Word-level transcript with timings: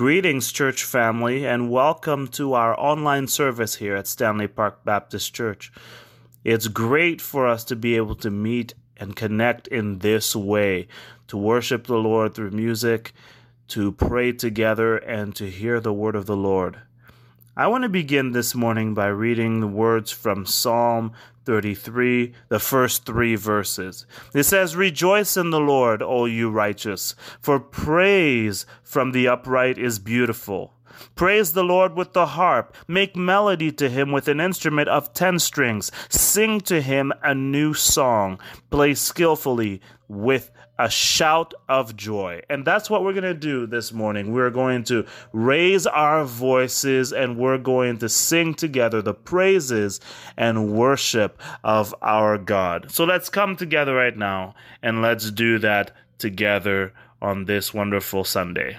Greetings, 0.00 0.50
church 0.50 0.82
family, 0.84 1.46
and 1.46 1.70
welcome 1.70 2.26
to 2.28 2.54
our 2.54 2.74
online 2.80 3.26
service 3.26 3.74
here 3.74 3.96
at 3.96 4.06
Stanley 4.06 4.48
Park 4.48 4.82
Baptist 4.82 5.34
Church. 5.34 5.70
It's 6.42 6.68
great 6.68 7.20
for 7.20 7.46
us 7.46 7.64
to 7.64 7.76
be 7.76 7.96
able 7.96 8.14
to 8.14 8.30
meet 8.30 8.72
and 8.96 9.14
connect 9.14 9.68
in 9.68 9.98
this 9.98 10.34
way, 10.34 10.88
to 11.26 11.36
worship 11.36 11.86
the 11.86 11.98
Lord 11.98 12.32
through 12.32 12.52
music, 12.52 13.12
to 13.68 13.92
pray 13.92 14.32
together, 14.32 14.96
and 14.96 15.36
to 15.36 15.50
hear 15.50 15.80
the 15.80 15.92
word 15.92 16.16
of 16.16 16.24
the 16.24 16.34
Lord. 16.34 16.80
I 17.54 17.66
want 17.66 17.82
to 17.82 17.90
begin 17.90 18.32
this 18.32 18.54
morning 18.54 18.94
by 18.94 19.08
reading 19.08 19.60
the 19.60 19.66
words 19.66 20.10
from 20.10 20.46
Psalm 20.46 21.12
33, 21.50 22.32
the 22.48 22.60
first 22.60 23.04
three 23.04 23.34
verses. 23.34 24.06
It 24.32 24.44
says, 24.44 24.76
Rejoice 24.76 25.36
in 25.36 25.50
the 25.50 25.58
Lord, 25.58 26.00
O 26.00 26.26
you 26.26 26.48
righteous, 26.48 27.16
for 27.40 27.58
praise 27.58 28.66
from 28.84 29.10
the 29.10 29.26
upright 29.26 29.76
is 29.76 29.98
beautiful. 29.98 30.74
Praise 31.14 31.52
the 31.52 31.64
Lord 31.64 31.94
with 31.94 32.12
the 32.12 32.26
harp. 32.26 32.76
Make 32.88 33.16
melody 33.16 33.72
to 33.72 33.88
him 33.88 34.12
with 34.12 34.28
an 34.28 34.40
instrument 34.40 34.88
of 34.88 35.12
ten 35.12 35.38
strings. 35.38 35.90
Sing 36.08 36.60
to 36.62 36.80
him 36.80 37.12
a 37.22 37.34
new 37.34 37.74
song. 37.74 38.40
Play 38.70 38.94
skillfully 38.94 39.80
with 40.08 40.50
a 40.80 40.88
shout 40.88 41.52
of 41.68 41.94
joy. 41.94 42.40
And 42.48 42.64
that's 42.64 42.88
what 42.88 43.04
we're 43.04 43.12
going 43.12 43.24
to 43.24 43.34
do 43.34 43.66
this 43.66 43.92
morning. 43.92 44.32
We're 44.32 44.50
going 44.50 44.84
to 44.84 45.04
raise 45.32 45.86
our 45.86 46.24
voices 46.24 47.12
and 47.12 47.36
we're 47.36 47.58
going 47.58 47.98
to 47.98 48.08
sing 48.08 48.54
together 48.54 49.02
the 49.02 49.12
praises 49.12 50.00
and 50.38 50.72
worship 50.72 51.38
of 51.62 51.94
our 52.00 52.38
God. 52.38 52.90
So 52.90 53.04
let's 53.04 53.28
come 53.28 53.56
together 53.56 53.94
right 53.94 54.16
now 54.16 54.54
and 54.82 55.02
let's 55.02 55.30
do 55.30 55.58
that 55.58 55.92
together 56.16 56.94
on 57.20 57.44
this 57.44 57.74
wonderful 57.74 58.24
Sunday. 58.24 58.78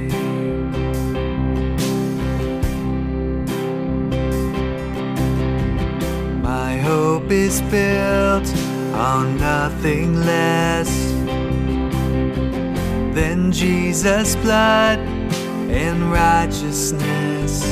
Hope 7.31 7.37
is 7.37 7.61
built 7.61 8.47
on 8.93 9.37
nothing 9.37 10.15
less 10.25 10.89
than 13.15 13.51
Jesus' 13.53 14.35
blood 14.35 14.99
and 15.69 16.11
righteousness. 16.11 17.63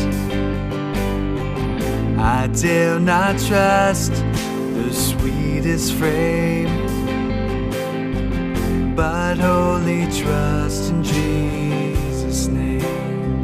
I 2.17 2.47
dare 2.47 2.99
not 3.01 3.37
trust 3.37 4.13
the 4.13 4.93
sweetest 4.93 5.93
frame, 5.95 6.85
but 8.95 9.39
wholly 9.39 10.05
trust 10.05 10.91
in 10.91 11.03
Jesus' 11.03 12.47
name. 12.47 13.43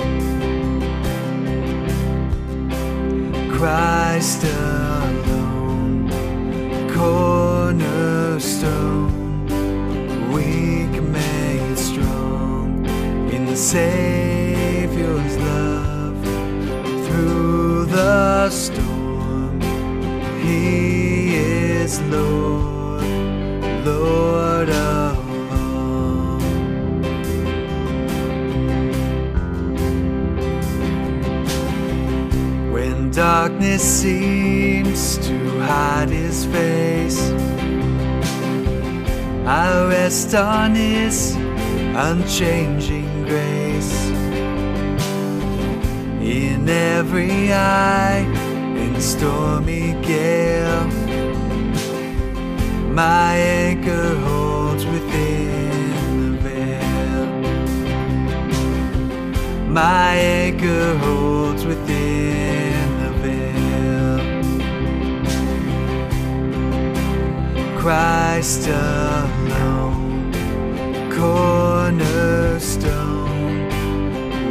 Christ 3.51 4.43
cornerstone, 6.95 9.45
weak 10.31 11.03
made 11.03 11.77
strong 11.77 12.83
in 13.29 13.45
the 13.45 13.55
Savior's 13.55 15.37
love 15.37 16.17
through 17.05 17.85
the 17.85 18.49
storm. 18.49 19.61
He 20.41 21.35
is 21.35 22.01
Lord, 22.03 23.03
Lord 23.85 24.69
of 24.69 25.19
all. 25.51 26.39
When 32.71 33.11
darkness 33.11 33.83
to 34.93 35.59
hide 35.61 36.09
his 36.09 36.45
face, 36.45 37.19
I 39.45 39.87
rest 39.89 40.35
on 40.35 40.75
his 40.75 41.35
unchanging 41.95 43.25
grace. 43.25 43.93
In 46.21 46.69
every 46.69 47.51
eye, 47.51 48.25
in 48.77 49.01
stormy 49.01 49.93
gale, 50.03 50.85
my 52.93 53.35
anchor 53.35 54.15
holds 54.19 54.85
within 54.85 56.21
the 56.21 56.37
veil. 56.47 57.25
My 59.67 60.15
anchor 60.15 60.97
holds 60.99 61.65
within 61.65 62.54
Christ 67.85 68.65
alone, 68.67 70.33
cornerstone, 71.11 72.09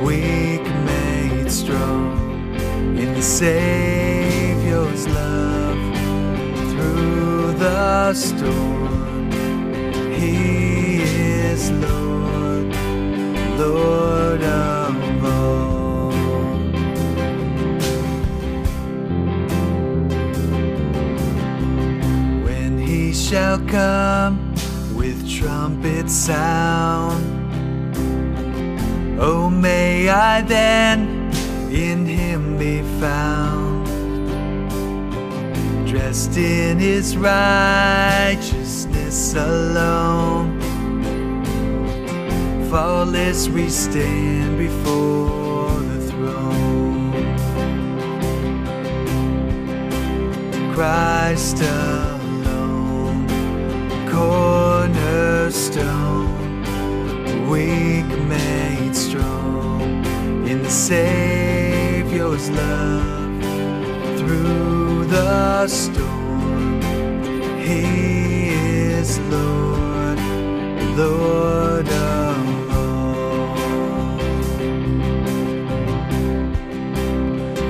weak 0.04 0.62
made 0.62 1.50
strong 1.50 2.54
in 2.96 3.12
the 3.12 3.20
Savior's 3.20 5.08
love 5.08 5.82
through 6.70 7.54
the 7.54 8.14
storm. 8.14 9.32
He 10.12 11.02
is 11.02 11.72
Lord, 11.72 12.72
Lord 13.58 14.44
of 14.44 14.83
shall 23.30 23.58
come 23.60 24.54
with 24.94 25.26
trumpet 25.26 26.10
sound, 26.10 27.24
oh, 29.18 29.48
may 29.48 30.10
I 30.10 30.42
then 30.42 31.30
in 31.72 32.04
him 32.04 32.58
be 32.58 32.82
found, 33.00 33.86
dressed 35.88 36.36
in 36.36 36.78
his 36.78 37.16
righteousness 37.16 38.54
alone. 39.34 40.60
Faultless 42.68 43.48
we 43.48 43.70
stand 43.70 44.58
before 44.58 45.70
the 45.80 46.00
throne. 46.10 47.14
Christ 50.74 51.62
alone, 51.62 52.13
cornerstone, 54.14 56.62
weak 57.48 58.06
made 58.28 58.94
strong 58.94 60.04
in 60.46 60.62
the 60.62 60.70
Savior's 60.70 62.48
love 62.50 63.42
through 64.18 65.06
the 65.06 65.66
storm. 65.66 66.80
He 67.58 68.50
is 68.50 69.18
Lord, 69.34 70.20
Lord 70.96 71.88
of 71.88 72.76
all. 72.78 73.56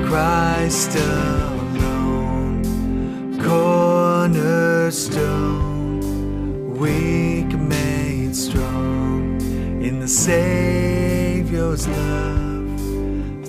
Christ 0.06 0.94
alone, 0.96 2.62
cornerstone, 3.42 5.63
weak 6.84 7.50
made 7.58 8.36
strong 8.36 9.40
in 9.88 10.00
the 10.00 10.08
Savior's 10.26 11.88
love 11.88 12.68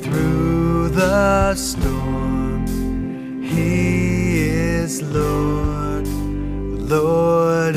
through 0.04 0.88
the 0.90 1.54
storm. 1.56 2.66
He 3.44 4.48
is 4.48 5.02
Lord, 5.02 6.08
Lord 6.96 7.76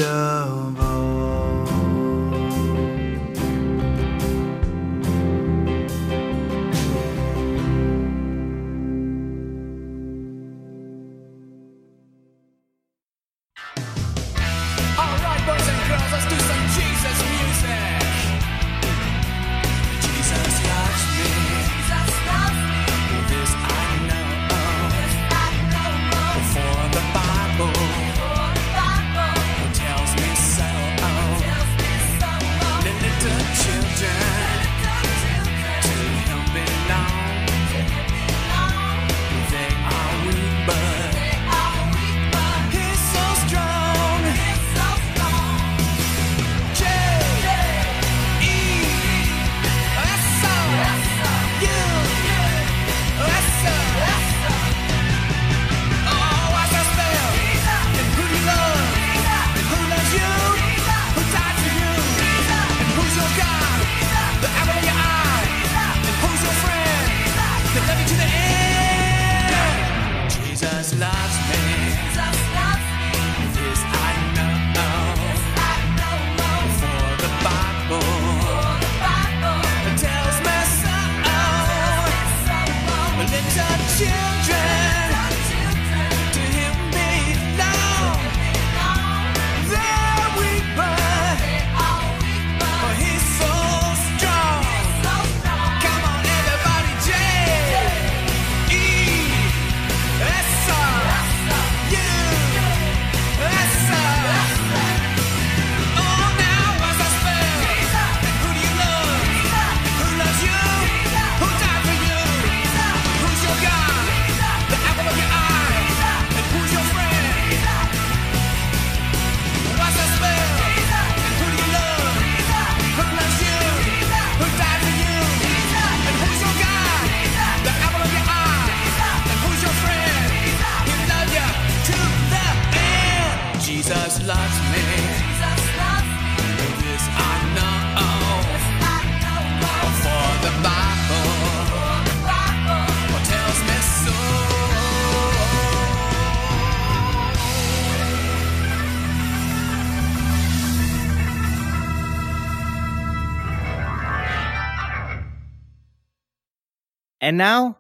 And 157.29 157.37
now, 157.37 157.77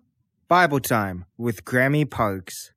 Bible 0.47 0.79
time 0.79 1.25
with 1.39 1.65
Grammy 1.65 2.05
Parks. 2.05 2.73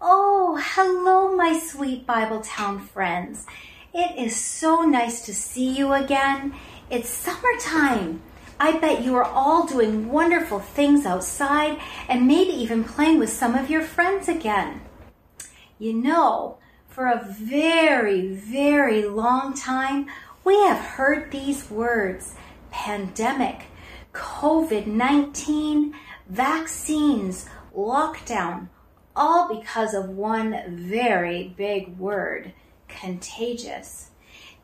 Oh, 0.00 0.60
hello, 0.60 1.36
my 1.36 1.56
sweet 1.56 2.04
Bibletown 2.04 2.80
friends. 2.80 3.46
It 3.94 4.18
is 4.18 4.34
so 4.34 4.82
nice 4.82 5.24
to 5.26 5.32
see 5.32 5.70
you 5.70 5.92
again. 5.92 6.54
It's 6.90 7.08
summertime. 7.08 8.22
I 8.58 8.80
bet 8.80 9.04
you 9.04 9.14
are 9.14 9.22
all 9.24 9.68
doing 9.68 10.10
wonderful 10.10 10.58
things 10.58 11.06
outside 11.06 11.78
and 12.08 12.26
maybe 12.26 12.50
even 12.50 12.82
playing 12.82 13.20
with 13.20 13.30
some 13.30 13.54
of 13.54 13.70
your 13.70 13.82
friends 13.82 14.28
again. 14.28 14.80
You 15.78 15.92
know, 15.92 16.58
for 16.88 17.06
a 17.06 17.24
very, 17.24 18.34
very 18.34 19.04
long 19.04 19.54
time, 19.54 20.08
we 20.42 20.56
have 20.62 20.78
heard 20.78 21.30
these 21.30 21.70
words 21.70 22.34
pandemic, 22.72 23.66
COVID 24.12 24.86
19, 24.86 25.94
vaccines, 26.28 27.46
lockdown, 27.76 28.68
all 29.14 29.54
because 29.54 29.94
of 29.94 30.08
one 30.08 30.64
very 30.68 31.54
big 31.56 31.96
word 31.98 32.52
contagious. 32.88 34.10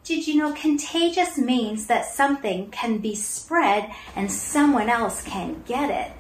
Did 0.05 0.27
you 0.27 0.37
know 0.37 0.55
contagious 0.55 1.37
means 1.37 1.87
that 1.87 2.07
something 2.07 2.71
can 2.71 2.99
be 2.99 3.15
spread 3.15 3.93
and 4.17 4.33
someone 4.33 4.89
else 4.89 5.23
can 5.23 5.63
get 5.67 5.91
it? 5.91 6.13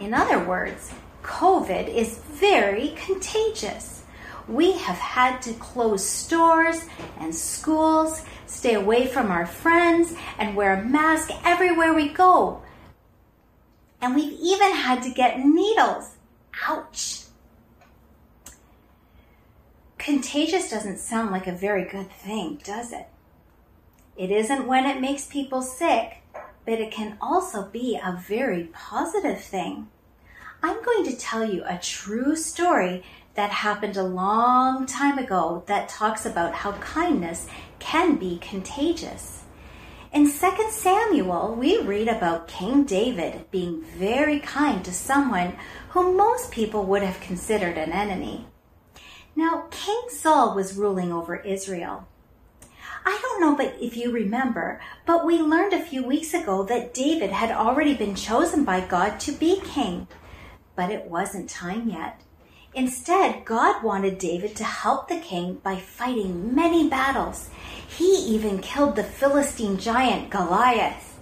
In 0.00 0.14
other 0.14 0.38
words, 0.38 0.92
COVID 1.24 1.88
is 1.88 2.18
very 2.18 2.94
contagious. 2.96 3.97
We 4.48 4.72
have 4.78 4.96
had 4.96 5.42
to 5.42 5.52
close 5.54 6.04
stores 6.04 6.86
and 7.18 7.34
schools, 7.34 8.22
stay 8.46 8.74
away 8.74 9.06
from 9.06 9.30
our 9.30 9.46
friends, 9.46 10.14
and 10.38 10.56
wear 10.56 10.74
a 10.74 10.84
mask 10.84 11.30
everywhere 11.44 11.92
we 11.92 12.08
go. 12.08 12.62
And 14.00 14.14
we've 14.14 14.38
even 14.40 14.72
had 14.72 15.02
to 15.02 15.10
get 15.10 15.38
needles. 15.38 16.16
Ouch. 16.66 17.24
Contagious 19.98 20.70
doesn't 20.70 20.98
sound 20.98 21.30
like 21.30 21.46
a 21.46 21.52
very 21.52 21.84
good 21.84 22.10
thing, 22.10 22.58
does 22.64 22.92
it? 22.92 23.08
It 24.16 24.30
isn't 24.30 24.66
when 24.66 24.86
it 24.86 25.00
makes 25.00 25.26
people 25.26 25.60
sick, 25.60 26.22
but 26.64 26.80
it 26.80 26.90
can 26.90 27.18
also 27.20 27.66
be 27.66 28.00
a 28.02 28.22
very 28.26 28.64
positive 28.72 29.42
thing. 29.42 29.88
I'm 30.62 30.82
going 30.82 31.04
to 31.04 31.16
tell 31.16 31.44
you 31.44 31.62
a 31.64 31.78
true 31.78 32.34
story 32.34 33.04
that 33.38 33.50
happened 33.50 33.96
a 33.96 34.02
long 34.02 34.84
time 34.84 35.16
ago 35.16 35.62
that 35.66 35.88
talks 35.88 36.26
about 36.26 36.52
how 36.52 36.72
kindness 36.72 37.46
can 37.78 38.16
be 38.16 38.36
contagious. 38.38 39.44
In 40.12 40.24
2 40.24 40.32
Samuel, 40.70 41.54
we 41.54 41.80
read 41.80 42.08
about 42.08 42.48
King 42.48 42.82
David 42.82 43.48
being 43.52 43.84
very 43.96 44.40
kind 44.40 44.84
to 44.84 44.92
someone 44.92 45.54
whom 45.90 46.16
most 46.16 46.50
people 46.50 46.84
would 46.86 47.02
have 47.04 47.20
considered 47.20 47.78
an 47.78 47.92
enemy. 47.92 48.48
Now, 49.36 49.68
King 49.70 50.02
Saul 50.08 50.56
was 50.56 50.74
ruling 50.74 51.12
over 51.12 51.36
Israel. 51.36 52.08
I 53.06 53.20
don't 53.22 53.40
know 53.40 53.54
but 53.54 53.76
if 53.80 53.96
you 53.96 54.10
remember, 54.10 54.80
but 55.06 55.24
we 55.24 55.38
learned 55.38 55.74
a 55.74 55.84
few 55.84 56.02
weeks 56.02 56.34
ago 56.34 56.64
that 56.64 56.92
David 56.92 57.30
had 57.30 57.52
already 57.52 57.94
been 57.94 58.16
chosen 58.16 58.64
by 58.64 58.80
God 58.80 59.20
to 59.20 59.30
be 59.30 59.60
king. 59.60 60.08
But 60.74 60.90
it 60.90 61.04
wasn't 61.04 61.48
time 61.48 61.88
yet. 61.88 62.24
Instead, 62.74 63.44
God 63.44 63.82
wanted 63.82 64.18
David 64.18 64.54
to 64.56 64.64
help 64.64 65.08
the 65.08 65.20
king 65.20 65.54
by 65.62 65.76
fighting 65.76 66.54
many 66.54 66.88
battles. 66.88 67.48
He 67.86 68.16
even 68.34 68.60
killed 68.60 68.94
the 68.94 69.04
Philistine 69.04 69.78
giant 69.78 70.30
Goliath. 70.30 71.18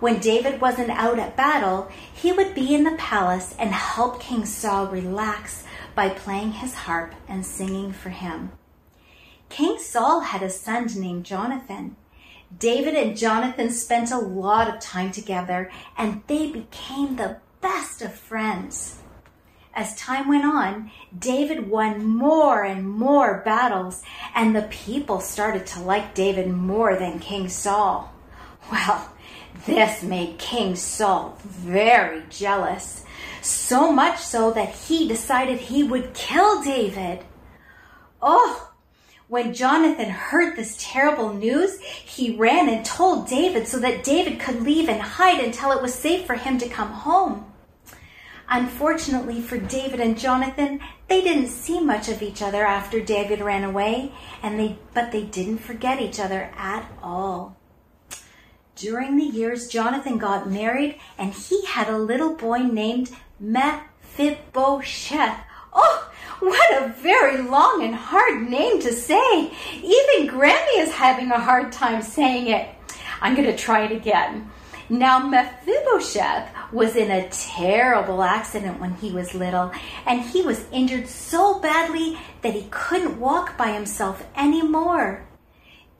When 0.00 0.20
David 0.20 0.60
wasn't 0.60 0.90
out 0.90 1.18
at 1.18 1.36
battle, 1.36 1.88
he 2.12 2.30
would 2.32 2.54
be 2.54 2.74
in 2.74 2.84
the 2.84 2.96
palace 2.96 3.54
and 3.58 3.70
help 3.70 4.20
King 4.20 4.44
Saul 4.44 4.86
relax 4.86 5.64
by 5.94 6.08
playing 6.08 6.52
his 6.52 6.74
harp 6.74 7.14
and 7.26 7.44
singing 7.44 7.92
for 7.92 8.10
him. 8.10 8.52
King 9.48 9.78
Saul 9.78 10.20
had 10.20 10.42
a 10.42 10.50
son 10.50 10.86
named 10.96 11.24
Jonathan. 11.24 11.96
David 12.56 12.94
and 12.94 13.16
Jonathan 13.16 13.70
spent 13.70 14.10
a 14.10 14.18
lot 14.18 14.72
of 14.72 14.80
time 14.80 15.10
together 15.10 15.70
and 15.96 16.22
they 16.26 16.50
became 16.50 17.16
the 17.16 17.38
best 17.60 18.02
of 18.02 18.14
friends. 18.14 18.97
As 19.74 19.94
time 19.96 20.28
went 20.28 20.44
on, 20.44 20.90
David 21.16 21.68
won 21.68 22.04
more 22.04 22.64
and 22.64 22.88
more 22.88 23.42
battles, 23.44 24.02
and 24.34 24.54
the 24.54 24.62
people 24.62 25.20
started 25.20 25.66
to 25.66 25.80
like 25.80 26.14
David 26.14 26.48
more 26.48 26.96
than 26.96 27.20
King 27.20 27.48
Saul. 27.48 28.12
Well, 28.72 29.12
this 29.66 30.02
made 30.02 30.38
King 30.38 30.76
Saul 30.76 31.38
very 31.44 32.22
jealous, 32.30 33.04
so 33.40 33.92
much 33.92 34.18
so 34.18 34.50
that 34.52 34.70
he 34.70 35.06
decided 35.06 35.58
he 35.58 35.82
would 35.82 36.14
kill 36.14 36.62
David. 36.62 37.24
Oh, 38.20 38.70
when 39.28 39.52
Jonathan 39.52 40.08
heard 40.08 40.56
this 40.56 40.76
terrible 40.80 41.34
news, 41.34 41.78
he 41.80 42.36
ran 42.36 42.68
and 42.68 42.84
told 42.84 43.28
David 43.28 43.68
so 43.68 43.78
that 43.78 44.02
David 44.02 44.40
could 44.40 44.62
leave 44.62 44.88
and 44.88 45.00
hide 45.00 45.44
until 45.44 45.70
it 45.72 45.82
was 45.82 45.94
safe 45.94 46.26
for 46.26 46.34
him 46.34 46.58
to 46.58 46.68
come 46.68 46.90
home. 46.90 47.44
Unfortunately 48.50 49.42
for 49.42 49.58
David 49.58 50.00
and 50.00 50.18
Jonathan, 50.18 50.80
they 51.08 51.20
didn't 51.20 51.48
see 51.48 51.80
much 51.80 52.08
of 52.08 52.22
each 52.22 52.40
other 52.40 52.64
after 52.64 53.00
David 53.00 53.40
ran 53.40 53.62
away, 53.62 54.12
and 54.42 54.58
they 54.58 54.78
but 54.94 55.12
they 55.12 55.24
didn't 55.24 55.58
forget 55.58 56.00
each 56.00 56.18
other 56.18 56.50
at 56.56 56.90
all. 57.02 57.56
During 58.74 59.16
the 59.16 59.24
years 59.24 59.68
Jonathan 59.68 60.18
got 60.18 60.48
married 60.48 60.98
and 61.18 61.34
he 61.34 61.66
had 61.66 61.88
a 61.88 61.98
little 61.98 62.34
boy 62.34 62.58
named 62.58 63.10
Mephibosheth. 63.40 65.40
Oh, 65.72 66.10
what 66.38 66.82
a 66.82 66.88
very 66.88 67.42
long 67.42 67.82
and 67.82 67.94
hard 67.94 68.48
name 68.48 68.80
to 68.80 68.92
say. 68.92 69.52
Even 69.74 70.28
Grammy 70.28 70.78
is 70.78 70.92
having 70.92 71.32
a 71.32 71.40
hard 71.40 71.72
time 71.72 72.02
saying 72.02 72.46
it. 72.46 72.68
I'm 73.20 73.34
going 73.34 73.48
to 73.48 73.56
try 73.56 73.84
it 73.84 73.90
again. 73.90 74.48
Now, 74.90 75.18
Mephibosheth 75.18 76.48
was 76.72 76.96
in 76.96 77.10
a 77.10 77.28
terrible 77.28 78.22
accident 78.22 78.80
when 78.80 78.94
he 78.94 79.12
was 79.12 79.34
little, 79.34 79.70
and 80.06 80.22
he 80.22 80.40
was 80.40 80.64
injured 80.72 81.08
so 81.08 81.58
badly 81.60 82.18
that 82.40 82.54
he 82.54 82.68
couldn't 82.70 83.20
walk 83.20 83.58
by 83.58 83.72
himself 83.72 84.26
anymore. 84.34 85.26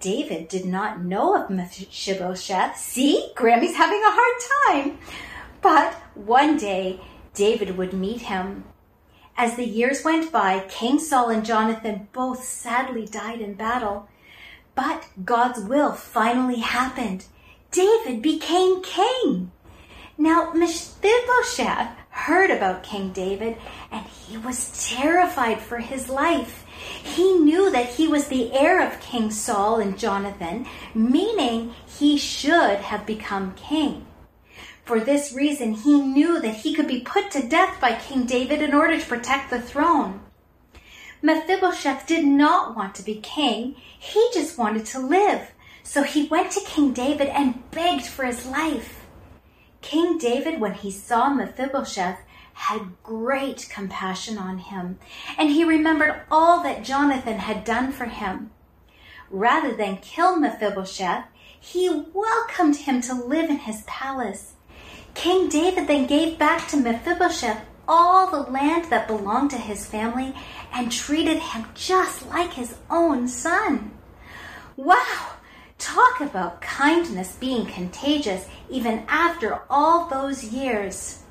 David 0.00 0.48
did 0.48 0.64
not 0.64 1.02
know 1.02 1.36
of 1.36 1.50
Mephibosheth. 1.50 2.78
See, 2.78 3.32
Grammy's 3.34 3.76
having 3.76 4.00
a 4.00 4.10
hard 4.10 4.86
time. 4.86 4.98
But 5.60 5.94
one 6.14 6.56
day, 6.56 7.00
David 7.34 7.76
would 7.76 7.92
meet 7.92 8.22
him. 8.22 8.64
As 9.36 9.56
the 9.56 9.66
years 9.66 10.02
went 10.02 10.32
by, 10.32 10.64
King 10.68 10.98
Saul 10.98 11.28
and 11.28 11.44
Jonathan 11.44 12.08
both 12.12 12.42
sadly 12.42 13.06
died 13.06 13.40
in 13.40 13.54
battle. 13.54 14.08
But 14.74 15.06
God's 15.24 15.60
will 15.60 15.92
finally 15.92 16.60
happened. 16.60 17.26
David 17.70 18.22
became 18.22 18.82
king. 18.82 19.52
Now, 20.16 20.52
Mephibosheth 20.52 21.90
heard 22.10 22.50
about 22.50 22.82
King 22.82 23.12
David 23.12 23.56
and 23.90 24.04
he 24.06 24.36
was 24.36 24.88
terrified 24.88 25.60
for 25.60 25.78
his 25.78 26.08
life. 26.08 26.64
He 27.02 27.38
knew 27.38 27.70
that 27.70 27.90
he 27.90 28.08
was 28.08 28.28
the 28.28 28.52
heir 28.52 28.84
of 28.84 29.00
King 29.00 29.30
Saul 29.30 29.80
and 29.80 29.98
Jonathan, 29.98 30.66
meaning 30.94 31.74
he 31.86 32.16
should 32.16 32.78
have 32.78 33.06
become 33.06 33.54
king. 33.54 34.06
For 34.84 35.00
this 35.00 35.34
reason, 35.34 35.74
he 35.74 36.00
knew 36.00 36.40
that 36.40 36.56
he 36.56 36.74
could 36.74 36.88
be 36.88 37.00
put 37.00 37.30
to 37.32 37.46
death 37.46 37.78
by 37.80 37.92
King 37.92 38.24
David 38.24 38.62
in 38.62 38.74
order 38.74 38.98
to 38.98 39.06
protect 39.06 39.50
the 39.50 39.60
throne. 39.60 40.20
Mephibosheth 41.20 42.06
did 42.06 42.24
not 42.24 42.74
want 42.74 42.94
to 42.94 43.02
be 43.02 43.16
king, 43.16 43.76
he 43.98 44.30
just 44.32 44.56
wanted 44.56 44.86
to 44.86 44.98
live. 44.98 45.52
So 45.88 46.02
he 46.02 46.28
went 46.28 46.52
to 46.52 46.60
King 46.60 46.92
David 46.92 47.28
and 47.28 47.70
begged 47.70 48.04
for 48.04 48.26
his 48.26 48.44
life. 48.44 49.06
King 49.80 50.18
David, 50.18 50.60
when 50.60 50.74
he 50.74 50.90
saw 50.90 51.30
Mephibosheth, 51.30 52.18
had 52.52 53.02
great 53.02 53.66
compassion 53.70 54.36
on 54.36 54.58
him, 54.58 54.98
and 55.38 55.48
he 55.48 55.64
remembered 55.64 56.20
all 56.30 56.62
that 56.62 56.84
Jonathan 56.84 57.38
had 57.38 57.64
done 57.64 57.90
for 57.90 58.04
him. 58.04 58.50
Rather 59.30 59.74
than 59.74 59.96
kill 59.96 60.36
Mephibosheth, 60.36 61.24
he 61.58 62.04
welcomed 62.12 62.76
him 62.76 63.00
to 63.00 63.14
live 63.14 63.48
in 63.48 63.60
his 63.60 63.82
palace. 63.86 64.52
King 65.14 65.48
David 65.48 65.86
then 65.86 66.06
gave 66.06 66.38
back 66.38 66.68
to 66.68 66.76
Mephibosheth 66.76 67.62
all 67.88 68.30
the 68.30 68.50
land 68.50 68.90
that 68.90 69.08
belonged 69.08 69.52
to 69.52 69.56
his 69.56 69.86
family 69.86 70.34
and 70.70 70.92
treated 70.92 71.38
him 71.38 71.64
just 71.74 72.28
like 72.28 72.52
his 72.52 72.76
own 72.90 73.26
son. 73.26 73.92
Wow! 74.76 75.37
Talk 75.78 76.20
about 76.20 76.60
kindness 76.60 77.36
being 77.36 77.64
contagious 77.66 78.46
even 78.68 79.04
after 79.08 79.62
all 79.70 80.08
those 80.08 80.44
years. 80.44 81.22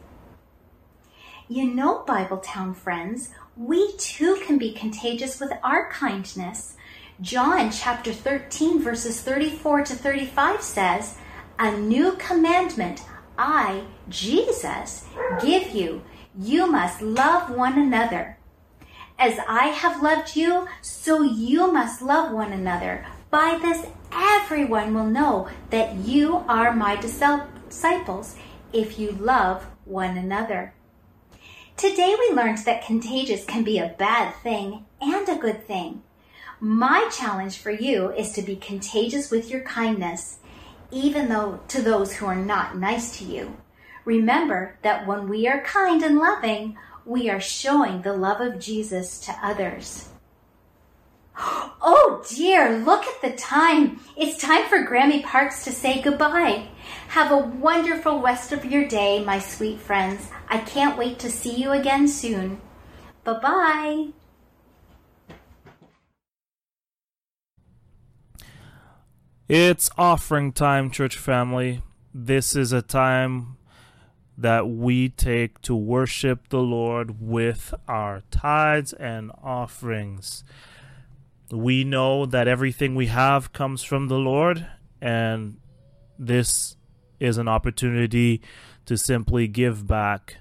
You 1.50 1.66
know, 1.74 2.04
Bibletown 2.08 2.76
friends, 2.76 3.30
we 3.56 3.96
too 3.98 4.42
can 4.46 4.58
be 4.58 4.72
contagious 4.74 5.40
with 5.40 5.52
our 5.64 5.92
kindness. 5.92 6.76
John 7.20 7.72
chapter 7.72 8.14
13, 8.14 8.82
verses 8.82 9.22
34 9.22 9.86
to 9.86 9.96
35 9.96 10.62
says, 10.62 11.18
A 11.60 11.78
new 11.78 12.14
commandment 12.14 13.02
I, 13.38 13.84
Jesus, 14.10 15.06
give 15.42 15.74
you. 15.74 16.04
You 16.40 16.72
must 16.72 17.02
love 17.02 17.50
one 17.50 17.78
another. 17.78 18.38
As 19.20 19.40
I 19.48 19.68
have 19.68 20.04
loved 20.04 20.36
you, 20.36 20.68
so 20.82 21.24
you 21.24 21.72
must 21.72 22.02
love 22.02 22.32
one 22.32 22.54
another. 22.54 23.06
By 23.32 23.58
this, 23.62 23.88
everyone 24.12 24.94
will 24.94 25.06
know 25.06 25.50
that 25.70 25.96
you 25.96 26.38
are 26.48 26.74
my 26.74 26.96
disciples 26.96 28.36
if 28.74 28.98
you 28.98 29.12
love 29.12 29.66
one 29.86 30.18
another. 30.18 30.74
Today 31.76 32.16
we 32.20 32.36
learned 32.36 32.60
that 32.60 32.86
contagious 32.86 33.46
can 33.46 33.64
be 33.64 33.78
a 33.78 33.96
bad 33.98 34.34
thing 34.42 34.86
and 35.00 35.30
a 35.30 35.36
good 35.36 35.68
thing. 35.68 36.02
My 36.60 37.08
challenge 37.12 37.60
for 37.60 37.70
you 37.70 38.12
is 38.14 38.32
to 38.32 38.42
be 38.42 38.56
contagious 38.56 39.30
with 39.30 39.52
your 39.52 39.62
kindness, 39.62 40.40
even 40.90 41.30
though 41.30 41.60
to 41.68 41.82
those 41.82 42.14
who 42.14 42.26
are 42.26 42.36
not 42.36 42.78
nice 42.78 43.18
to 43.20 43.26
you. 43.26 43.58
Remember 44.06 44.78
that 44.82 45.06
when 45.06 45.30
we 45.30 45.48
are 45.48 45.62
kind 45.62 46.02
and 46.02 46.18
loving, 46.18 46.78
we 47.06 47.30
are 47.30 47.40
showing 47.40 48.02
the 48.02 48.14
love 48.14 48.42
of 48.42 48.60
Jesus 48.60 49.20
to 49.20 49.36
others. 49.44 50.10
Oh 51.40 52.24
dear, 52.28 52.80
look 52.80 53.06
at 53.06 53.22
the 53.22 53.38
time. 53.38 54.00
It's 54.16 54.42
time 54.42 54.68
for 54.68 54.86
Grammy 54.86 55.24
Parks 55.24 55.64
to 55.66 55.72
say 55.72 56.02
goodbye. 56.02 56.68
Have 57.10 57.32
a 57.32 57.38
wonderful 57.38 58.22
rest 58.22 58.52
of 58.52 58.66
your 58.66 58.88
day, 58.88 59.24
my 59.24 59.40
sweet 59.40 59.80
friends. 59.80 60.30
I 60.50 60.58
can't 60.58 60.98
wait 60.98 61.20
to 61.20 61.30
see 61.30 61.56
you 61.56 61.72
again 61.72 62.08
soon. 62.08 62.60
Bye 63.24 63.40
bye. 63.40 64.08
It's 69.48 69.90
offering 69.98 70.52
time, 70.52 70.92
church 70.92 71.18
family. 71.18 71.82
This 72.14 72.56
is 72.56 72.74
a 72.74 72.82
time 72.82 73.58
that 74.38 74.68
we 74.68 75.10
take 75.10 75.62
to 75.62 75.76
worship 75.76 76.50
the 76.50 76.60
Lord 76.60 77.22
with 77.22 77.74
our 77.88 78.24
tithes 78.30 78.92
and 78.94 79.32
offerings. 79.42 80.44
We 81.52 81.84
know 81.84 82.26
that 82.26 82.48
everything 82.48 82.96
we 82.96 83.08
have 83.08 83.54
comes 83.54 83.84
from 83.84 84.08
the 84.08 84.18
Lord, 84.18 84.68
and 85.02 85.58
this 86.20 86.76
is 87.20 87.38
an 87.38 87.48
opportunity 87.48 88.42
to 88.86 88.98
simply 88.98 89.48
give 89.48 89.88
back 89.88 90.38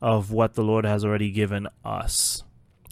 of 0.00 0.30
what 0.30 0.54
the 0.54 0.62
Lord 0.62 0.84
has 0.84 1.04
already 1.04 1.30
given 1.30 1.68
us. 1.84 2.42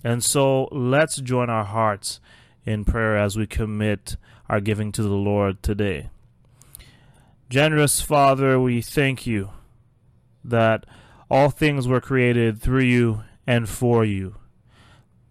And 0.04 0.22
so 0.22 0.64
let's 0.70 1.16
join 1.16 1.50
our 1.50 1.64
hearts 1.64 2.20
in 2.64 2.84
prayer 2.84 3.16
as 3.16 3.36
we 3.36 3.46
commit 3.46 4.16
our 4.48 4.60
giving 4.60 4.92
to 4.92 5.02
the 5.02 5.08
Lord 5.08 5.62
today. 5.62 6.10
Generous 7.48 8.00
Father, 8.00 8.60
we 8.60 8.80
thank 8.82 9.26
you 9.26 9.50
that 10.44 10.84
all 11.30 11.50
things 11.50 11.88
were 11.88 12.00
created 12.00 12.60
through 12.60 12.84
you 12.84 13.22
and 13.46 13.68
for 13.68 14.04
you, 14.04 14.36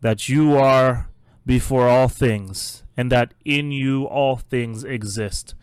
that 0.01 0.27
you 0.27 0.57
are 0.57 1.09
before 1.45 1.87
all 1.87 2.07
things, 2.07 2.83
and 2.97 3.11
that 3.11 3.33
in 3.43 3.71
you 3.71 4.05
all 4.05 4.35
things 4.37 4.83
exist. 4.83 5.53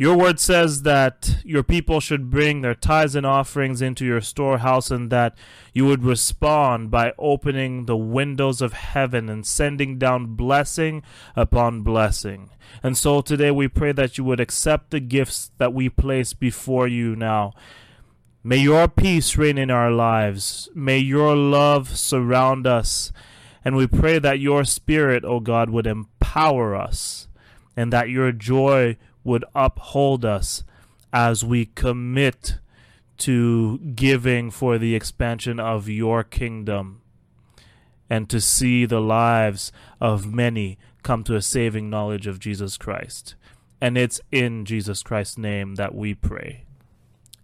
Your 0.00 0.16
word 0.16 0.38
says 0.38 0.82
that 0.82 1.38
your 1.44 1.64
people 1.64 1.98
should 1.98 2.30
bring 2.30 2.60
their 2.60 2.76
tithes 2.76 3.16
and 3.16 3.26
offerings 3.26 3.82
into 3.82 4.04
your 4.04 4.20
storehouse, 4.20 4.92
and 4.92 5.10
that 5.10 5.36
you 5.74 5.86
would 5.86 6.04
respond 6.04 6.88
by 6.88 7.12
opening 7.18 7.86
the 7.86 7.96
windows 7.96 8.62
of 8.62 8.74
heaven 8.74 9.28
and 9.28 9.44
sending 9.44 9.98
down 9.98 10.36
blessing 10.36 11.02
upon 11.34 11.82
blessing. 11.82 12.50
And 12.80 12.96
so 12.96 13.20
today 13.20 13.50
we 13.50 13.66
pray 13.66 13.90
that 13.90 14.16
you 14.16 14.22
would 14.22 14.38
accept 14.38 14.90
the 14.90 15.00
gifts 15.00 15.50
that 15.58 15.74
we 15.74 15.88
place 15.88 16.32
before 16.32 16.86
you 16.86 17.16
now. 17.16 17.54
May 18.44 18.58
your 18.58 18.86
peace 18.86 19.36
reign 19.36 19.58
in 19.58 19.68
our 19.68 19.90
lives. 19.90 20.68
May 20.76 20.98
your 20.98 21.34
love 21.34 21.98
surround 21.98 22.68
us. 22.68 23.10
And 23.68 23.76
we 23.76 23.86
pray 23.86 24.18
that 24.18 24.40
your 24.40 24.64
Spirit, 24.64 25.26
O 25.26 25.40
God, 25.40 25.68
would 25.68 25.86
empower 25.86 26.74
us 26.74 27.28
and 27.76 27.92
that 27.92 28.08
your 28.08 28.32
joy 28.32 28.96
would 29.24 29.44
uphold 29.54 30.24
us 30.24 30.64
as 31.12 31.44
we 31.44 31.66
commit 31.66 32.60
to 33.18 33.76
giving 33.94 34.50
for 34.50 34.78
the 34.78 34.94
expansion 34.94 35.60
of 35.60 35.86
your 35.86 36.24
kingdom 36.24 37.02
and 38.08 38.30
to 38.30 38.40
see 38.40 38.86
the 38.86 39.02
lives 39.02 39.70
of 40.00 40.32
many 40.32 40.78
come 41.02 41.22
to 41.24 41.36
a 41.36 41.42
saving 41.42 41.90
knowledge 41.90 42.26
of 42.26 42.40
Jesus 42.40 42.78
Christ. 42.78 43.34
And 43.82 43.98
it's 43.98 44.18
in 44.32 44.64
Jesus 44.64 45.02
Christ's 45.02 45.36
name 45.36 45.74
that 45.74 45.94
we 45.94 46.14
pray. 46.14 46.64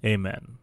Amen. 0.02 0.56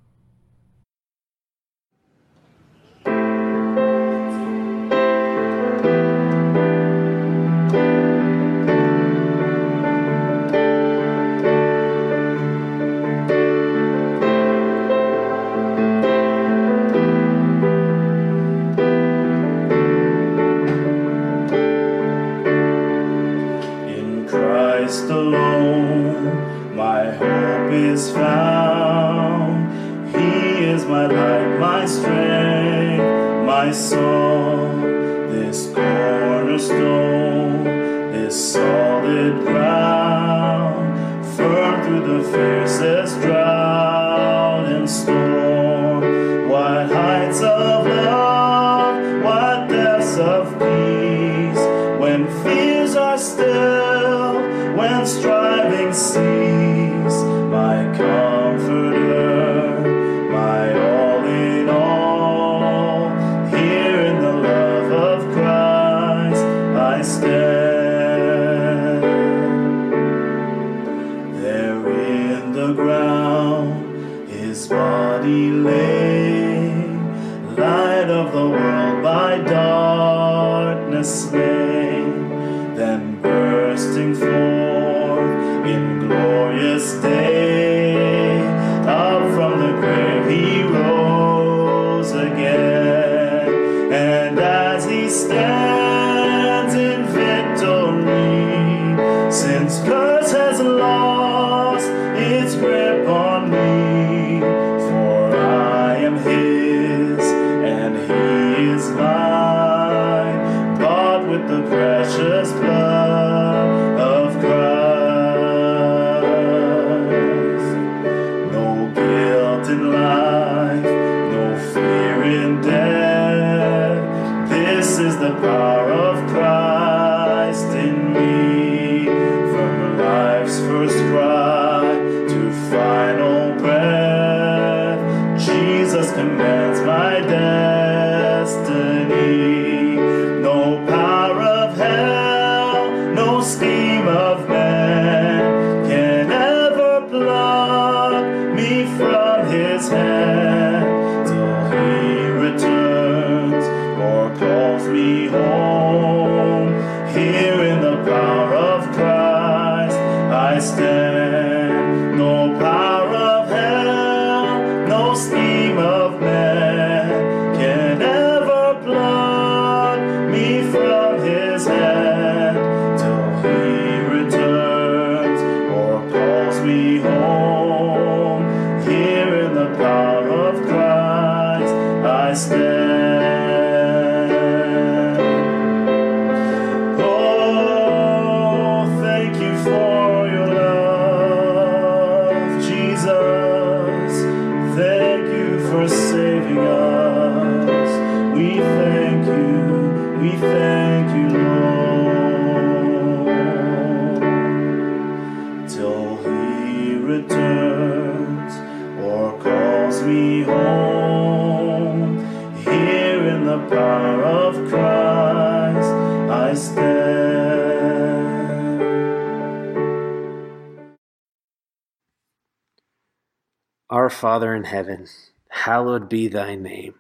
Father 224.11 224.53
in 224.53 224.65
heaven, 224.65 225.07
hallowed 225.49 226.07
be 226.07 226.27
thy 226.27 226.55
name. 226.55 226.95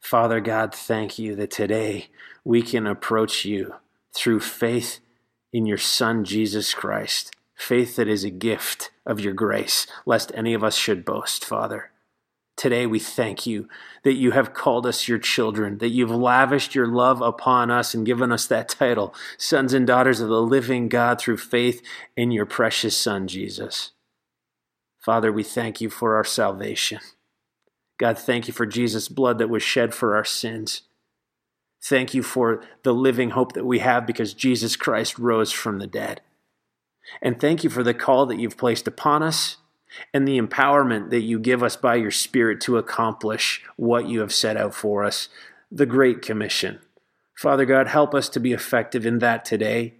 Father 0.00 0.40
God, 0.40 0.74
thank 0.74 1.18
you 1.18 1.34
that 1.34 1.50
today 1.50 2.08
we 2.44 2.62
can 2.62 2.86
approach 2.86 3.44
you 3.44 3.74
through 4.14 4.40
faith 4.40 5.00
in 5.52 5.66
your 5.66 5.78
Son, 5.78 6.24
Jesus 6.24 6.74
Christ. 6.74 7.34
Faith 7.54 7.96
that 7.96 8.08
is 8.08 8.22
a 8.22 8.30
gift 8.30 8.90
of 9.04 9.20
your 9.20 9.32
grace, 9.32 9.86
lest 10.04 10.30
any 10.34 10.54
of 10.54 10.62
us 10.62 10.76
should 10.76 11.04
boast, 11.04 11.44
Father. 11.44 11.90
Today 12.56 12.86
we 12.86 12.98
thank 12.98 13.46
you 13.46 13.68
that 14.02 14.14
you 14.14 14.30
have 14.30 14.54
called 14.54 14.86
us 14.86 15.08
your 15.08 15.18
children, 15.18 15.78
that 15.78 15.90
you've 15.90 16.10
lavished 16.10 16.74
your 16.74 16.86
love 16.86 17.20
upon 17.20 17.70
us 17.70 17.92
and 17.92 18.06
given 18.06 18.32
us 18.32 18.46
that 18.46 18.68
title, 18.68 19.14
sons 19.36 19.74
and 19.74 19.86
daughters 19.86 20.20
of 20.20 20.28
the 20.28 20.40
living 20.40 20.88
God 20.88 21.20
through 21.20 21.36
faith 21.36 21.82
in 22.16 22.30
your 22.30 22.46
precious 22.46 22.96
Son, 22.96 23.28
Jesus. 23.28 23.92
Father, 25.06 25.30
we 25.30 25.44
thank 25.44 25.80
you 25.80 25.88
for 25.88 26.16
our 26.16 26.24
salvation. 26.24 26.98
God, 27.96 28.18
thank 28.18 28.48
you 28.48 28.52
for 28.52 28.66
Jesus' 28.66 29.06
blood 29.06 29.38
that 29.38 29.48
was 29.48 29.62
shed 29.62 29.94
for 29.94 30.16
our 30.16 30.24
sins. 30.24 30.82
Thank 31.80 32.12
you 32.12 32.24
for 32.24 32.64
the 32.82 32.92
living 32.92 33.30
hope 33.30 33.52
that 33.52 33.64
we 33.64 33.78
have 33.78 34.04
because 34.04 34.34
Jesus 34.34 34.74
Christ 34.74 35.16
rose 35.16 35.52
from 35.52 35.78
the 35.78 35.86
dead. 35.86 36.22
And 37.22 37.40
thank 37.40 37.62
you 37.62 37.70
for 37.70 37.84
the 37.84 37.94
call 37.94 38.26
that 38.26 38.40
you've 38.40 38.56
placed 38.56 38.88
upon 38.88 39.22
us 39.22 39.58
and 40.12 40.26
the 40.26 40.40
empowerment 40.40 41.10
that 41.10 41.22
you 41.22 41.38
give 41.38 41.62
us 41.62 41.76
by 41.76 41.94
your 41.94 42.10
Spirit 42.10 42.60
to 42.62 42.76
accomplish 42.76 43.62
what 43.76 44.08
you 44.08 44.18
have 44.18 44.34
set 44.34 44.56
out 44.56 44.74
for 44.74 45.04
us, 45.04 45.28
the 45.70 45.86
Great 45.86 46.20
Commission. 46.20 46.80
Father 47.36 47.64
God, 47.64 47.86
help 47.86 48.12
us 48.12 48.28
to 48.30 48.40
be 48.40 48.52
effective 48.52 49.06
in 49.06 49.20
that 49.20 49.44
today, 49.44 49.94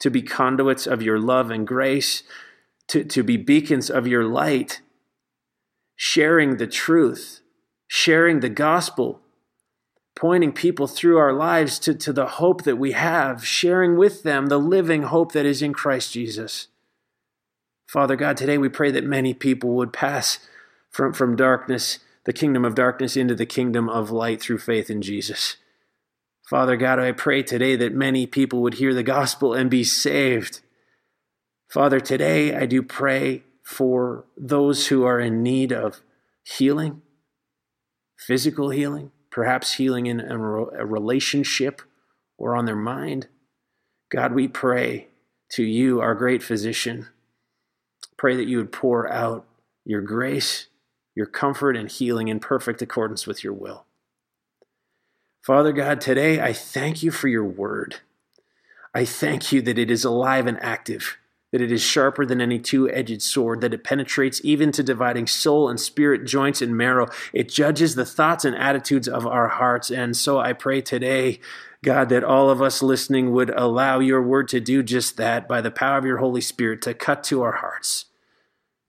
to 0.00 0.10
be 0.10 0.20
conduits 0.20 0.84
of 0.84 1.00
your 1.00 1.20
love 1.20 1.52
and 1.52 1.64
grace, 1.64 2.24
to, 2.88 3.04
to 3.04 3.22
be 3.22 3.36
beacons 3.36 3.90
of 3.90 4.06
your 4.06 4.24
light, 4.24 4.80
sharing 5.96 6.56
the 6.56 6.66
truth, 6.66 7.40
sharing 7.86 8.40
the 8.40 8.48
gospel, 8.48 9.20
pointing 10.14 10.52
people 10.52 10.86
through 10.86 11.18
our 11.18 11.32
lives 11.32 11.78
to, 11.78 11.94
to 11.94 12.12
the 12.12 12.26
hope 12.26 12.64
that 12.64 12.76
we 12.76 12.92
have, 12.92 13.46
sharing 13.46 13.96
with 13.96 14.22
them 14.22 14.46
the 14.46 14.58
living 14.58 15.02
hope 15.02 15.32
that 15.32 15.46
is 15.46 15.62
in 15.62 15.72
Christ 15.72 16.12
Jesus. 16.12 16.68
Father 17.86 18.16
God, 18.16 18.38
today 18.38 18.56
we 18.56 18.70
pray 18.70 18.90
that 18.90 19.04
many 19.04 19.34
people 19.34 19.74
would 19.74 19.92
pass 19.92 20.38
from, 20.90 21.12
from 21.12 21.36
darkness, 21.36 21.98
the 22.24 22.32
kingdom 22.32 22.64
of 22.64 22.74
darkness, 22.74 23.18
into 23.18 23.34
the 23.34 23.44
kingdom 23.44 23.90
of 23.90 24.10
light 24.10 24.40
through 24.40 24.58
faith 24.58 24.88
in 24.88 25.02
Jesus. 25.02 25.56
Father 26.48 26.76
God, 26.76 26.98
I 26.98 27.12
pray 27.12 27.42
today 27.42 27.76
that 27.76 27.92
many 27.92 28.26
people 28.26 28.62
would 28.62 28.74
hear 28.74 28.94
the 28.94 29.02
gospel 29.02 29.52
and 29.52 29.70
be 29.70 29.84
saved. 29.84 30.61
Father, 31.72 32.00
today 32.00 32.54
I 32.54 32.66
do 32.66 32.82
pray 32.82 33.44
for 33.62 34.26
those 34.36 34.88
who 34.88 35.04
are 35.04 35.18
in 35.18 35.42
need 35.42 35.72
of 35.72 36.02
healing, 36.42 37.00
physical 38.18 38.68
healing, 38.68 39.10
perhaps 39.30 39.72
healing 39.74 40.04
in 40.04 40.20
a 40.20 40.36
relationship 40.36 41.80
or 42.36 42.54
on 42.54 42.66
their 42.66 42.76
mind. 42.76 43.28
God, 44.10 44.34
we 44.34 44.48
pray 44.48 45.06
to 45.52 45.62
you, 45.62 45.98
our 45.98 46.14
great 46.14 46.42
physician. 46.42 47.08
Pray 48.18 48.36
that 48.36 48.48
you 48.48 48.58
would 48.58 48.70
pour 48.70 49.10
out 49.10 49.46
your 49.82 50.02
grace, 50.02 50.66
your 51.14 51.24
comfort, 51.24 51.74
and 51.74 51.90
healing 51.90 52.28
in 52.28 52.38
perfect 52.38 52.82
accordance 52.82 53.26
with 53.26 53.42
your 53.42 53.54
will. 53.54 53.86
Father 55.40 55.72
God, 55.72 56.02
today 56.02 56.38
I 56.38 56.52
thank 56.52 57.02
you 57.02 57.10
for 57.10 57.28
your 57.28 57.46
word. 57.46 58.00
I 58.94 59.06
thank 59.06 59.52
you 59.52 59.62
that 59.62 59.78
it 59.78 59.90
is 59.90 60.04
alive 60.04 60.46
and 60.46 60.62
active, 60.62 61.16
that 61.52 61.60
it 61.60 61.70
is 61.70 61.82
sharper 61.82 62.24
than 62.24 62.40
any 62.40 62.58
two 62.58 62.90
edged 62.90 63.22
sword, 63.22 63.60
that 63.60 63.74
it 63.74 63.84
penetrates 63.84 64.40
even 64.42 64.72
to 64.72 64.82
dividing 64.82 65.26
soul 65.26 65.68
and 65.68 65.78
spirit, 65.78 66.24
joints 66.24 66.62
and 66.62 66.76
marrow. 66.76 67.08
It 67.32 67.50
judges 67.50 67.94
the 67.94 68.06
thoughts 68.06 68.44
and 68.44 68.56
attitudes 68.56 69.06
of 69.06 69.26
our 69.26 69.48
hearts. 69.48 69.90
And 69.90 70.16
so 70.16 70.40
I 70.40 70.54
pray 70.54 70.80
today, 70.80 71.40
God, 71.84 72.08
that 72.08 72.24
all 72.24 72.48
of 72.48 72.62
us 72.62 72.82
listening 72.82 73.32
would 73.32 73.50
allow 73.50 74.00
your 74.00 74.22
word 74.22 74.48
to 74.48 74.60
do 74.60 74.82
just 74.82 75.18
that 75.18 75.46
by 75.46 75.60
the 75.60 75.70
power 75.70 75.98
of 75.98 76.06
your 76.06 76.18
Holy 76.18 76.40
Spirit 76.40 76.80
to 76.82 76.94
cut 76.94 77.22
to 77.24 77.42
our 77.42 77.52
hearts, 77.52 78.06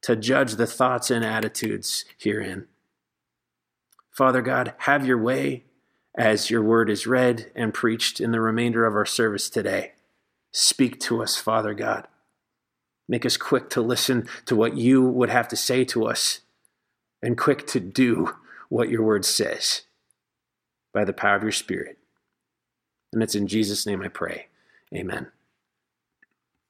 to 0.01 0.15
judge 0.15 0.55
the 0.55 0.67
thoughts 0.67 1.11
and 1.11 1.25
attitudes 1.25 2.05
herein. 2.17 2.67
Father 4.09 4.41
God, 4.41 4.73
have 4.79 5.05
your 5.05 5.17
way 5.17 5.63
as 6.15 6.49
your 6.49 6.61
word 6.61 6.89
is 6.89 7.07
read 7.07 7.51
and 7.55 7.73
preached 7.73 8.21
in 8.21 8.31
the 8.31 8.39
remainder 8.39 8.85
of 8.85 8.95
our 8.95 9.05
service 9.05 9.49
today. 9.49 9.93
Speak 10.51 10.99
to 11.01 11.21
us, 11.23 11.35
Father 11.35 11.73
God. 11.73 12.07
Make 13.07 13.25
us 13.25 13.37
quick 13.37 13.69
to 13.71 13.81
listen 13.81 14.27
to 14.45 14.55
what 14.55 14.77
you 14.77 15.03
would 15.03 15.29
have 15.29 15.47
to 15.49 15.55
say 15.55 15.83
to 15.85 16.05
us 16.05 16.41
and 17.21 17.37
quick 17.37 17.67
to 17.67 17.79
do 17.79 18.35
what 18.69 18.89
your 18.89 19.03
word 19.03 19.25
says 19.25 19.81
by 20.93 21.03
the 21.03 21.13
power 21.13 21.35
of 21.35 21.43
your 21.43 21.51
Spirit. 21.51 21.97
And 23.11 23.21
it's 23.21 23.35
in 23.35 23.47
Jesus' 23.47 23.85
name 23.85 24.01
I 24.01 24.07
pray. 24.07 24.47
Amen. 24.95 25.32